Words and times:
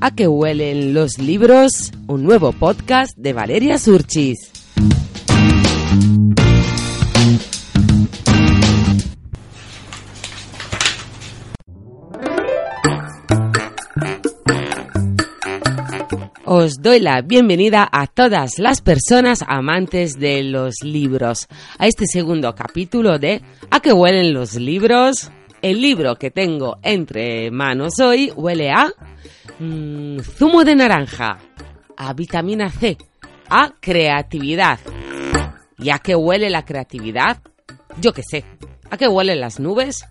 A 0.00 0.10
que 0.14 0.28
huelen 0.28 0.92
los 0.92 1.18
libros, 1.18 1.90
un 2.06 2.24
nuevo 2.24 2.52
podcast 2.52 3.16
de 3.16 3.32
Valeria 3.32 3.78
Surchis. 3.78 4.50
Os 16.56 16.80
doy 16.80 17.00
la 17.00 17.20
bienvenida 17.20 17.88
a 17.90 18.06
todas 18.06 18.60
las 18.60 18.80
personas 18.80 19.40
amantes 19.44 20.20
de 20.20 20.44
los 20.44 20.84
libros, 20.84 21.48
a 21.78 21.88
este 21.88 22.06
segundo 22.06 22.54
capítulo 22.54 23.18
de 23.18 23.42
¿A 23.72 23.80
qué 23.80 23.92
huelen 23.92 24.32
los 24.32 24.54
libros? 24.54 25.32
El 25.62 25.82
libro 25.82 26.14
que 26.14 26.30
tengo 26.30 26.78
entre 26.84 27.50
manos 27.50 27.98
hoy 27.98 28.32
huele 28.36 28.70
a 28.70 28.86
mm, 29.58 30.20
zumo 30.20 30.62
de 30.62 30.76
naranja, 30.76 31.38
a 31.96 32.12
vitamina 32.12 32.70
C, 32.70 32.98
a 33.50 33.74
creatividad. 33.80 34.78
¿Y 35.76 35.90
a 35.90 35.98
qué 35.98 36.14
huele 36.14 36.50
la 36.50 36.64
creatividad? 36.64 37.42
Yo 38.00 38.12
qué 38.12 38.22
sé. 38.22 38.44
¿A 38.92 38.96
qué 38.96 39.08
huelen 39.08 39.40
las 39.40 39.58
nubes? 39.58 40.04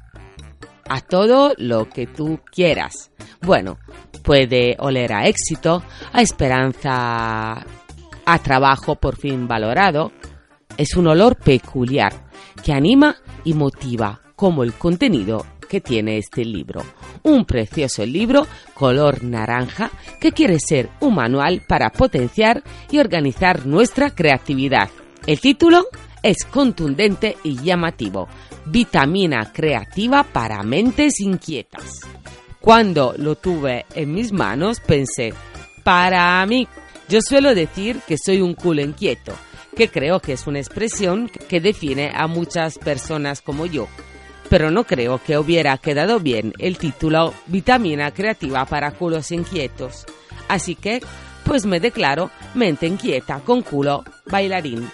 A 0.89 1.01
todo 1.01 1.53
lo 1.57 1.89
que 1.89 2.07
tú 2.07 2.39
quieras. 2.51 3.11
Bueno, 3.41 3.77
puede 4.23 4.75
oler 4.79 5.13
a 5.13 5.27
éxito, 5.27 5.83
a 6.11 6.21
esperanza, 6.21 7.65
a 8.25 8.39
trabajo 8.39 8.95
por 8.95 9.15
fin 9.17 9.47
valorado. 9.47 10.11
Es 10.77 10.95
un 10.95 11.07
olor 11.07 11.35
peculiar 11.35 12.13
que 12.63 12.73
anima 12.73 13.15
y 13.43 13.53
motiva, 13.53 14.21
como 14.35 14.63
el 14.63 14.73
contenido 14.73 15.45
que 15.73 15.81
tiene 15.81 16.17
este 16.17 16.45
libro. 16.45 16.83
Un 17.23 17.45
precioso 17.45 18.05
libro 18.05 18.45
color 18.73 19.23
naranja 19.23 19.91
que 20.19 20.31
quiere 20.31 20.59
ser 20.59 20.89
un 20.99 21.15
manual 21.15 21.63
para 21.67 21.89
potenciar 21.89 22.63
y 22.91 22.99
organizar 22.99 23.65
nuestra 23.65 24.11
creatividad. 24.11 24.89
El 25.25 25.39
título 25.39 25.87
es 26.23 26.45
contundente 26.45 27.37
y 27.43 27.57
llamativo. 27.61 28.27
Vitamina 28.65 29.51
creativa 29.51 30.23
para 30.23 30.63
mentes 30.63 31.19
inquietas. 31.19 31.99
Cuando 32.61 33.13
lo 33.17 33.35
tuve 33.35 33.85
en 33.93 34.13
mis 34.13 34.31
manos 34.31 34.79
pensé, 34.79 35.33
para 35.83 36.45
mí, 36.45 36.65
yo 37.09 37.19
suelo 37.21 37.53
decir 37.53 37.99
que 38.07 38.15
soy 38.17 38.41
un 38.41 38.53
culo 38.53 38.81
inquieto, 38.81 39.33
que 39.75 39.89
creo 39.89 40.21
que 40.21 40.31
es 40.31 40.47
una 40.47 40.59
expresión 40.59 41.29
que 41.49 41.59
define 41.59 42.11
a 42.15 42.27
muchas 42.27 42.77
personas 42.77 43.41
como 43.41 43.65
yo. 43.65 43.89
Pero 44.49 44.71
no 44.71 44.85
creo 44.85 45.21
que 45.21 45.37
hubiera 45.37 45.77
quedado 45.77 46.21
bien 46.21 46.53
el 46.57 46.77
título 46.77 47.33
Vitamina 47.47 48.11
Creativa 48.11 48.65
para 48.65 48.91
culos 48.91 49.31
inquietos. 49.31 50.05
Así 50.47 50.75
que, 50.75 51.01
pues 51.43 51.65
me 51.65 51.81
declaro 51.81 52.31
mente 52.53 52.87
inquieta 52.87 53.39
con 53.39 53.61
culo 53.61 54.05
bailarín. 54.27 54.89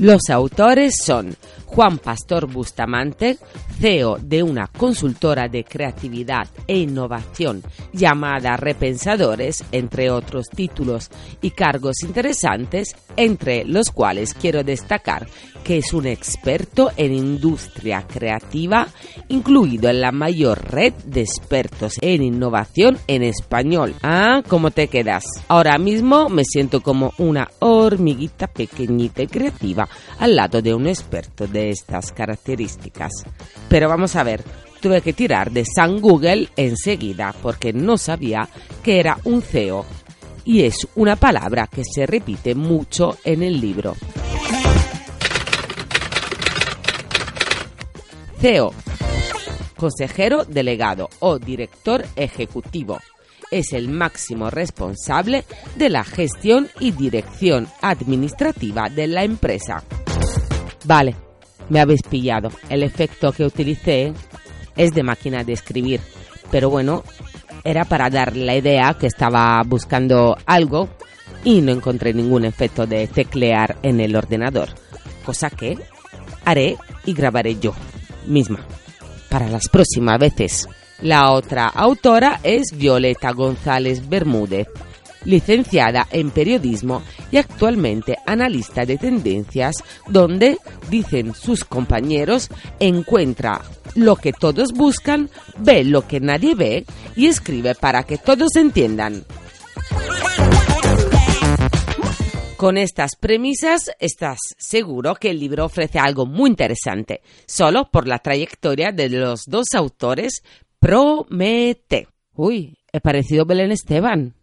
Los 0.00 0.30
autores 0.30 0.94
son 1.04 1.36
Juan 1.70 1.98
Pastor 1.98 2.46
Bustamante, 2.46 3.38
CEO 3.78 4.18
de 4.20 4.42
una 4.42 4.66
consultora 4.66 5.46
de 5.46 5.62
creatividad 5.62 6.48
e 6.66 6.78
innovación 6.78 7.62
llamada 7.92 8.56
Repensadores, 8.56 9.62
entre 9.70 10.10
otros 10.10 10.48
títulos 10.48 11.10
y 11.40 11.52
cargos 11.52 12.02
interesantes, 12.02 12.96
entre 13.16 13.64
los 13.64 13.90
cuales 13.92 14.34
quiero 14.34 14.64
destacar 14.64 15.28
que 15.62 15.78
es 15.78 15.92
un 15.92 16.06
experto 16.06 16.90
en 16.96 17.12
industria 17.12 18.06
creativa, 18.06 18.88
incluido 19.28 19.88
en 19.90 20.00
la 20.00 20.10
mayor 20.10 20.72
red 20.72 20.92
de 21.04 21.20
expertos 21.20 21.94
en 22.00 22.22
innovación 22.22 22.98
en 23.06 23.22
español. 23.22 23.94
Ah, 24.02 24.42
¿cómo 24.48 24.70
te 24.70 24.88
quedas? 24.88 25.24
Ahora 25.48 25.78
mismo 25.78 26.28
me 26.28 26.44
siento 26.44 26.80
como 26.80 27.12
una 27.18 27.48
hormiguita 27.60 28.46
pequeñita 28.46 29.22
y 29.22 29.26
creativa 29.26 29.88
al 30.18 30.36
lado 30.36 30.62
de 30.62 30.74
un 30.74 30.86
experto 30.86 31.46
de 31.46 31.59
estas 31.68 32.12
características. 32.12 33.12
Pero 33.68 33.90
vamos 33.90 34.16
a 34.16 34.22
ver, 34.22 34.42
tuve 34.80 35.02
que 35.02 35.12
tirar 35.12 35.50
de 35.50 35.66
San 35.66 36.00
Google 36.00 36.48
enseguida 36.56 37.34
porque 37.42 37.74
no 37.74 37.98
sabía 37.98 38.48
que 38.82 38.98
era 38.98 39.18
un 39.24 39.42
CEO 39.42 39.84
y 40.44 40.62
es 40.62 40.88
una 40.94 41.16
palabra 41.16 41.66
que 41.66 41.82
se 41.84 42.06
repite 42.06 42.54
mucho 42.54 43.18
en 43.24 43.42
el 43.42 43.60
libro. 43.60 43.94
CEO, 48.40 48.72
consejero 49.76 50.44
delegado 50.44 51.10
o 51.18 51.38
director 51.38 52.04
ejecutivo. 52.16 52.98
Es 53.50 53.72
el 53.74 53.88
máximo 53.88 54.48
responsable 54.48 55.44
de 55.76 55.90
la 55.90 56.04
gestión 56.04 56.68
y 56.78 56.92
dirección 56.92 57.68
administrativa 57.82 58.88
de 58.88 59.08
la 59.08 59.24
empresa. 59.24 59.84
Vale, 60.84 61.16
me 61.70 61.80
habéis 61.80 62.02
pillado. 62.02 62.50
El 62.68 62.82
efecto 62.82 63.32
que 63.32 63.46
utilicé 63.46 64.12
es 64.76 64.92
de 64.92 65.02
máquina 65.02 65.42
de 65.42 65.54
escribir. 65.54 66.00
Pero 66.50 66.68
bueno, 66.68 67.02
era 67.64 67.84
para 67.86 68.10
dar 68.10 68.36
la 68.36 68.56
idea 68.56 68.94
que 68.94 69.06
estaba 69.06 69.62
buscando 69.64 70.36
algo 70.44 70.88
y 71.44 71.62
no 71.62 71.72
encontré 71.72 72.12
ningún 72.12 72.44
efecto 72.44 72.86
de 72.86 73.06
teclear 73.06 73.76
en 73.82 74.00
el 74.00 74.14
ordenador. 74.14 74.68
Cosa 75.24 75.48
que 75.48 75.78
haré 76.44 76.76
y 77.06 77.14
grabaré 77.14 77.58
yo 77.58 77.72
misma 78.26 78.60
para 79.30 79.48
las 79.48 79.68
próximas 79.68 80.18
veces. 80.18 80.68
La 81.00 81.30
otra 81.30 81.68
autora 81.68 82.40
es 82.42 82.72
Violeta 82.76 83.30
González 83.30 84.06
Bermúdez, 84.08 84.68
licenciada 85.24 86.06
en 86.10 86.30
periodismo 86.30 87.02
y 87.30 87.36
actualmente 87.36 88.18
analista 88.26 88.84
de 88.84 88.98
tendencias, 88.98 89.76
donde, 90.08 90.58
dicen 90.88 91.34
sus 91.34 91.64
compañeros, 91.64 92.48
encuentra 92.78 93.62
lo 93.94 94.16
que 94.16 94.32
todos 94.32 94.72
buscan, 94.72 95.30
ve 95.58 95.84
lo 95.84 96.06
que 96.06 96.20
nadie 96.20 96.54
ve 96.54 96.84
y 97.16 97.26
escribe 97.26 97.74
para 97.74 98.04
que 98.04 98.18
todos 98.18 98.56
entiendan. 98.56 99.24
Con 102.56 102.76
estas 102.76 103.16
premisas 103.18 103.90
estás 103.98 104.38
seguro 104.58 105.14
que 105.14 105.30
el 105.30 105.40
libro 105.40 105.64
ofrece 105.64 105.98
algo 105.98 106.26
muy 106.26 106.50
interesante. 106.50 107.22
Solo 107.46 107.90
por 107.90 108.06
la 108.06 108.18
trayectoria 108.18 108.92
de 108.92 109.08
los 109.08 109.44
dos 109.46 109.68
autores 109.74 110.42
promete. 110.78 112.08
Uy, 112.34 112.76
he 112.92 113.00
parecido 113.00 113.46
Belén 113.46 113.72
Esteban. 113.72 114.34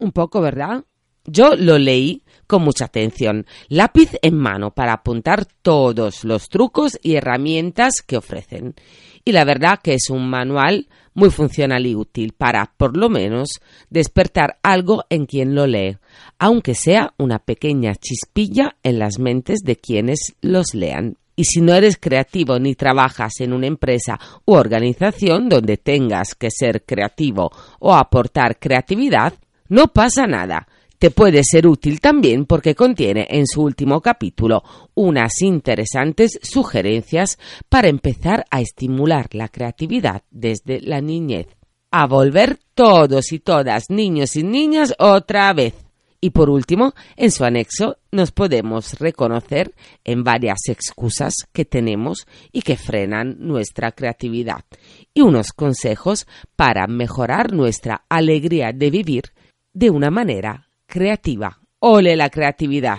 Un 0.00 0.12
poco, 0.12 0.40
¿verdad? 0.40 0.84
Yo 1.26 1.54
lo 1.54 1.78
leí 1.78 2.24
con 2.46 2.62
mucha 2.62 2.86
atención, 2.86 3.46
lápiz 3.68 4.10
en 4.22 4.36
mano 4.36 4.72
para 4.72 4.94
apuntar 4.94 5.44
todos 5.44 6.24
los 6.24 6.48
trucos 6.48 6.98
y 7.02 7.14
herramientas 7.14 8.02
que 8.04 8.16
ofrecen. 8.16 8.74
Y 9.24 9.32
la 9.32 9.44
verdad 9.44 9.78
que 9.82 9.94
es 9.94 10.08
un 10.08 10.28
manual 10.28 10.88
muy 11.12 11.30
funcional 11.30 11.86
y 11.86 11.94
útil 11.94 12.32
para, 12.32 12.72
por 12.76 12.96
lo 12.96 13.10
menos, 13.10 13.60
despertar 13.90 14.58
algo 14.62 15.04
en 15.10 15.26
quien 15.26 15.54
lo 15.54 15.66
lee, 15.66 15.98
aunque 16.38 16.74
sea 16.74 17.12
una 17.18 17.38
pequeña 17.38 17.94
chispilla 17.94 18.76
en 18.82 18.98
las 18.98 19.18
mentes 19.18 19.60
de 19.62 19.76
quienes 19.76 20.34
los 20.40 20.74
lean. 20.74 21.18
Y 21.36 21.44
si 21.44 21.60
no 21.60 21.74
eres 21.74 21.98
creativo 21.98 22.58
ni 22.58 22.74
trabajas 22.74 23.34
en 23.40 23.52
una 23.52 23.66
empresa 23.66 24.18
u 24.46 24.54
organización 24.54 25.50
donde 25.50 25.76
tengas 25.76 26.34
que 26.34 26.50
ser 26.50 26.84
creativo 26.84 27.50
o 27.78 27.94
aportar 27.94 28.58
creatividad, 28.58 29.34
no 29.70 29.88
pasa 29.88 30.26
nada 30.26 30.68
te 31.00 31.10
puede 31.10 31.40
ser 31.42 31.66
útil 31.66 31.98
también 31.98 32.44
porque 32.44 32.74
contiene 32.74 33.26
en 33.30 33.46
su 33.46 33.62
último 33.62 34.02
capítulo 34.02 34.62
unas 34.92 35.40
interesantes 35.40 36.38
sugerencias 36.42 37.38
para 37.70 37.88
empezar 37.88 38.44
a 38.50 38.60
estimular 38.60 39.28
la 39.32 39.48
creatividad 39.48 40.24
desde 40.30 40.82
la 40.82 41.00
niñez. 41.00 41.46
a 41.90 42.06
volver 42.06 42.58
todos 42.74 43.32
y 43.32 43.40
todas, 43.40 43.88
niños 43.88 44.36
y 44.36 44.44
niñas, 44.44 44.94
otra 44.98 45.52
vez. 45.54 45.74
Y 46.20 46.30
por 46.30 46.50
último, 46.50 46.92
en 47.16 47.30
su 47.30 47.44
anexo 47.44 47.96
nos 48.12 48.30
podemos 48.30 48.98
reconocer 49.00 49.74
en 50.04 50.22
varias 50.22 50.68
excusas 50.68 51.34
que 51.50 51.64
tenemos 51.64 52.26
y 52.52 52.60
que 52.60 52.76
frenan 52.76 53.38
nuestra 53.40 53.90
creatividad 53.92 54.64
y 55.14 55.22
unos 55.22 55.52
consejos 55.52 56.26
para 56.56 56.86
mejorar 56.86 57.54
nuestra 57.54 58.04
alegría 58.08 58.72
de 58.72 58.90
vivir 58.90 59.32
de 59.80 59.88
una 59.88 60.10
manera 60.10 60.68
creativa. 60.86 61.58
Ole 61.78 62.14
la 62.14 62.28
creatividad. 62.28 62.98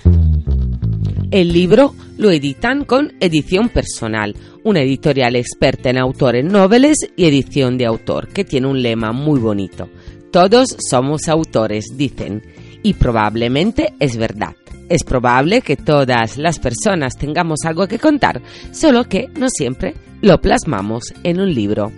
El 1.30 1.54
libro 1.54 1.94
lo 2.18 2.32
editan 2.32 2.86
con 2.86 3.14
Edición 3.20 3.70
Personal, 3.70 4.36
una 4.64 4.82
editorial 4.82 5.36
experta 5.36 5.92
en 5.92 6.00
autores 6.00 6.44
noveles 6.44 6.98
y 7.16 7.26
edición 7.26 7.78
de 7.78 7.86
autor, 7.86 8.30
que 8.30 8.46
tiene 8.46 8.66
un 8.66 8.82
lema 8.82 9.12
muy 9.12 9.40
bonito. 9.40 9.90
Todos 10.32 10.76
somos 10.90 11.28
autores, 11.28 11.86
dicen 11.96 12.42
y 12.82 12.96
probablemente 12.96 13.94
es 14.00 14.18
verdad. 14.18 14.56
Es 14.90 15.04
probable 15.04 15.62
que 15.62 15.78
todas 15.78 16.40
las 16.40 16.58
personas 16.58 17.16
tengamos 17.16 17.60
algo 17.64 17.88
que 17.88 18.00
contar, 18.00 18.42
solo 18.72 19.04
que 19.04 19.28
no 19.38 19.50
siempre 19.50 19.94
lo 20.24 20.42
plasmamos 20.42 21.14
en 21.24 21.42
un 21.42 21.54
libro. 21.54 21.92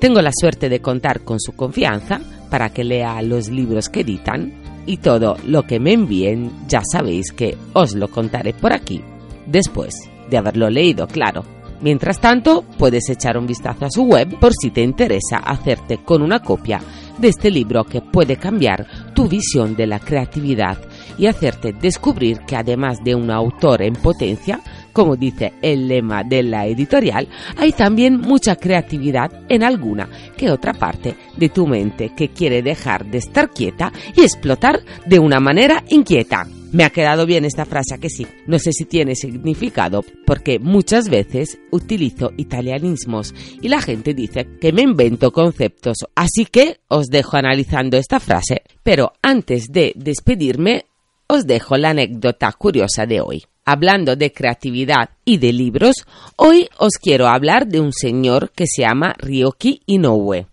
Tengo 0.00 0.20
la 0.20 0.32
suerte 0.36 0.68
de 0.68 0.80
contar 0.80 1.20
con 1.20 1.38
su 1.38 1.52
confianza 1.52 2.20
para 2.50 2.70
que 2.70 2.84
lea 2.84 3.20
los 3.22 3.48
libros 3.48 3.88
que 3.88 4.00
editan 4.00 4.52
y 4.86 4.98
todo 4.98 5.36
lo 5.46 5.64
que 5.64 5.80
me 5.80 5.92
envíen 5.92 6.52
ya 6.68 6.82
sabéis 6.90 7.32
que 7.32 7.56
os 7.72 7.94
lo 7.94 8.08
contaré 8.08 8.54
por 8.54 8.72
aquí, 8.72 9.02
después 9.46 9.94
de 10.30 10.38
haberlo 10.38 10.70
leído, 10.70 11.06
claro. 11.06 11.44
Mientras 11.80 12.20
tanto, 12.20 12.64
puedes 12.78 13.08
echar 13.10 13.36
un 13.36 13.46
vistazo 13.46 13.84
a 13.84 13.90
su 13.90 14.04
web 14.04 14.38
por 14.40 14.52
si 14.54 14.70
te 14.70 14.82
interesa 14.82 15.38
hacerte 15.38 15.98
con 15.98 16.22
una 16.22 16.40
copia 16.40 16.80
de 17.18 17.28
este 17.28 17.50
libro 17.50 17.84
que 17.84 18.00
puede 18.00 18.36
cambiar 18.36 18.86
tu 19.14 19.28
visión 19.28 19.76
de 19.76 19.86
la 19.86 19.98
creatividad 19.98 20.78
y 21.18 21.26
hacerte 21.26 21.72
descubrir 21.72 22.40
que 22.40 22.56
además 22.56 23.02
de 23.04 23.14
un 23.14 23.30
autor 23.30 23.82
en 23.82 23.94
potencia, 23.94 24.60
como 24.92 25.16
dice 25.16 25.52
el 25.62 25.88
lema 25.88 26.24
de 26.24 26.42
la 26.42 26.66
editorial, 26.66 27.28
hay 27.56 27.72
también 27.72 28.18
mucha 28.20 28.56
creatividad 28.56 29.30
en 29.48 29.62
alguna 29.62 30.08
que 30.36 30.50
otra 30.50 30.72
parte 30.72 31.16
de 31.36 31.48
tu 31.48 31.66
mente 31.66 32.12
que 32.16 32.28
quiere 32.28 32.62
dejar 32.62 33.04
de 33.06 33.18
estar 33.18 33.50
quieta 33.50 33.92
y 34.14 34.22
explotar 34.22 34.80
de 35.04 35.18
una 35.18 35.40
manera 35.40 35.84
inquieta. 35.88 36.46
Me 36.72 36.84
ha 36.84 36.90
quedado 36.90 37.26
bien 37.26 37.44
esta 37.44 37.64
frase, 37.64 37.98
que 37.98 38.10
sí. 38.10 38.26
No 38.46 38.58
sé 38.58 38.72
si 38.72 38.84
tiene 38.84 39.14
significado, 39.14 40.04
porque 40.26 40.58
muchas 40.58 41.08
veces 41.08 41.58
utilizo 41.70 42.32
italianismos 42.36 43.34
y 43.62 43.68
la 43.68 43.80
gente 43.80 44.14
dice 44.14 44.46
que 44.60 44.72
me 44.72 44.82
invento 44.82 45.32
conceptos. 45.32 45.98
Así 46.14 46.44
que 46.44 46.80
os 46.88 47.06
dejo 47.06 47.36
analizando 47.36 47.96
esta 47.96 48.20
frase, 48.20 48.62
pero 48.82 49.12
antes 49.22 49.68
de 49.68 49.92
despedirme, 49.96 50.86
os 51.28 51.46
dejo 51.46 51.76
la 51.76 51.90
anécdota 51.90 52.50
curiosa 52.52 53.04
de 53.06 53.20
hoy. 53.20 53.44
Hablando 53.64 54.16
de 54.16 54.32
creatividad 54.32 55.10
y 55.24 55.38
de 55.38 55.52
libros, 55.52 56.04
hoy 56.36 56.68
os 56.78 56.92
quiero 57.02 57.26
hablar 57.26 57.66
de 57.66 57.80
un 57.80 57.92
señor 57.92 58.52
que 58.52 58.66
se 58.66 58.82
llama 58.82 59.14
Ryoki 59.18 59.82
Inoue. 59.86 60.46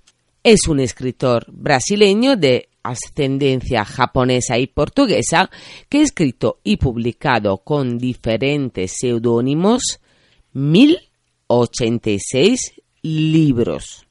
Es 0.43 0.67
un 0.67 0.79
escritor 0.79 1.45
brasileño 1.47 2.35
de 2.35 2.69
ascendencia 2.81 3.85
japonesa 3.85 4.57
y 4.57 4.65
portuguesa 4.67 5.49
que 5.89 5.99
ha 5.99 6.01
escrito 6.01 6.59
y 6.63 6.77
publicado 6.77 7.59
con 7.59 7.97
diferentes 7.97 8.95
seudónimos 8.99 9.99
1086 10.53 12.73
libros 13.03 14.07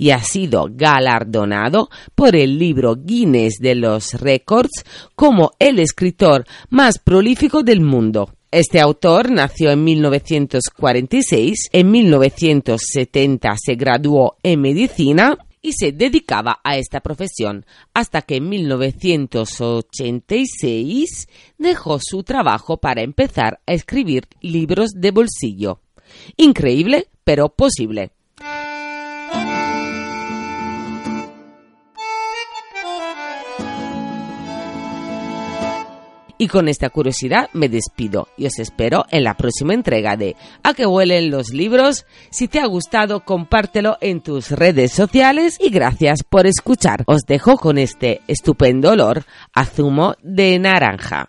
y 0.00 0.10
ha 0.12 0.22
sido 0.24 0.70
galardonado 0.72 1.90
por 2.14 2.34
el 2.34 2.58
libro 2.58 2.96
Guinness 2.96 3.56
de 3.60 3.74
los 3.74 4.14
Récords 4.14 4.86
como 5.14 5.50
el 5.58 5.78
escritor 5.78 6.46
más 6.70 6.98
prolífico 6.98 7.62
del 7.62 7.82
mundo. 7.82 8.32
Este 8.50 8.80
autor 8.80 9.30
nació 9.30 9.70
en 9.70 9.84
1946, 9.84 11.68
en 11.72 11.90
1970 11.90 13.54
se 13.62 13.74
graduó 13.74 14.38
en 14.42 14.62
medicina 14.62 15.36
y 15.60 15.72
se 15.72 15.92
dedicaba 15.92 16.60
a 16.64 16.78
esta 16.78 17.00
profesión 17.00 17.66
hasta 17.92 18.22
que 18.22 18.36
en 18.36 18.48
1986 18.48 21.28
dejó 21.58 21.98
su 22.02 22.22
trabajo 22.22 22.78
para 22.78 23.02
empezar 23.02 23.60
a 23.66 23.74
escribir 23.74 24.28
libros 24.40 24.92
de 24.96 25.10
bolsillo. 25.10 25.82
Increíble, 26.38 27.08
pero 27.22 27.50
posible. 27.50 28.12
Y 36.40 36.48
con 36.48 36.68
esta 36.68 36.88
curiosidad 36.88 37.50
me 37.52 37.68
despido 37.68 38.28
y 38.38 38.46
os 38.46 38.58
espero 38.58 39.04
en 39.10 39.24
la 39.24 39.34
próxima 39.34 39.74
entrega 39.74 40.16
de 40.16 40.36
A 40.62 40.72
que 40.72 40.86
huelen 40.86 41.30
los 41.30 41.50
libros. 41.50 42.06
Si 42.30 42.48
te 42.48 42.60
ha 42.60 42.66
gustado, 42.66 43.26
compártelo 43.26 43.98
en 44.00 44.22
tus 44.22 44.50
redes 44.50 44.90
sociales 44.90 45.58
y 45.60 45.68
gracias 45.68 46.22
por 46.22 46.46
escuchar. 46.46 47.04
Os 47.06 47.26
dejo 47.26 47.58
con 47.58 47.76
este 47.76 48.22
estupendo 48.26 48.92
olor 48.92 49.26
a 49.52 49.66
zumo 49.66 50.14
de 50.22 50.58
naranja. 50.58 51.28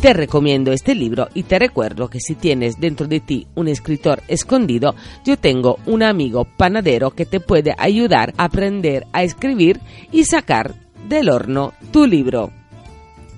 Te 0.00 0.12
recomiendo 0.12 0.70
este 0.70 0.94
libro 0.94 1.30
y 1.34 1.42
te 1.42 1.58
recuerdo 1.58 2.08
que 2.08 2.20
si 2.20 2.36
tienes 2.36 2.78
dentro 2.78 3.08
de 3.08 3.18
ti 3.18 3.48
un 3.56 3.66
escritor 3.66 4.22
escondido, 4.28 4.94
yo 5.24 5.36
tengo 5.36 5.80
un 5.86 6.04
amigo 6.04 6.44
panadero 6.44 7.10
que 7.10 7.26
te 7.26 7.40
puede 7.40 7.74
ayudar 7.76 8.34
a 8.36 8.44
aprender 8.44 9.08
a 9.12 9.24
escribir 9.24 9.80
y 10.12 10.26
sacar 10.26 10.81
del 11.08 11.28
horno 11.28 11.72
tu 11.90 12.06
libro. 12.06 12.50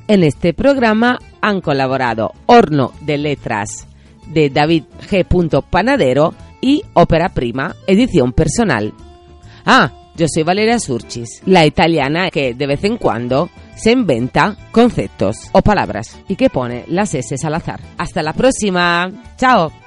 En 0.06 0.22
este 0.22 0.52
programa 0.52 1.18
han 1.40 1.60
colaborado 1.60 2.32
Horno 2.46 2.92
de 3.00 3.18
Letras 3.18 3.86
de 4.26 4.50
David 4.50 4.84
G. 5.10 5.62
Panadero 5.68 6.34
y 6.60 6.82
Ópera 6.94 7.30
Prima, 7.30 7.74
edición 7.86 8.32
personal. 8.32 8.92
Ah, 9.66 9.92
yo 10.16 10.26
soy 10.28 10.42
Valeria 10.42 10.78
Surchis, 10.78 11.42
la 11.46 11.66
italiana 11.66 12.30
que 12.30 12.54
de 12.54 12.66
vez 12.66 12.84
en 12.84 12.96
cuando 12.98 13.50
se 13.76 13.92
inventa 13.92 14.56
conceptos 14.70 15.36
o 15.52 15.62
palabras 15.62 16.18
y 16.28 16.36
que 16.36 16.50
pone 16.50 16.84
las 16.88 17.14
S 17.14 17.34
al 17.44 17.54
azar. 17.54 17.80
Hasta 17.98 18.22
la 18.22 18.32
próxima. 18.32 19.10
Chao. 19.36 19.83